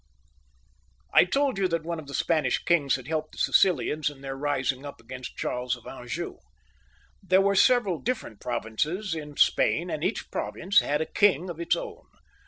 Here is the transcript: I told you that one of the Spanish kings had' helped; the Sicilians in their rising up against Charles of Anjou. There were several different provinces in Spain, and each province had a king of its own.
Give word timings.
I 1.13 1.25
told 1.25 1.59
you 1.59 1.67
that 1.67 1.83
one 1.83 1.99
of 1.99 2.07
the 2.07 2.15
Spanish 2.15 2.57
kings 2.65 2.95
had' 2.95 3.07
helped; 3.07 3.33
the 3.33 3.37
Sicilians 3.37 4.09
in 4.09 4.21
their 4.21 4.35
rising 4.35 4.83
up 4.83 4.99
against 4.99 5.37
Charles 5.37 5.75
of 5.75 5.85
Anjou. 5.85 6.39
There 7.21 7.39
were 7.39 7.53
several 7.53 7.99
different 8.01 8.39
provinces 8.41 9.13
in 9.13 9.37
Spain, 9.37 9.91
and 9.91 10.03
each 10.03 10.31
province 10.31 10.79
had 10.79 11.01
a 11.01 11.05
king 11.05 11.51
of 11.51 11.59
its 11.59 11.75
own. 11.75 12.05